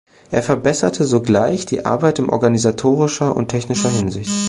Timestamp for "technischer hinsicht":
3.49-4.31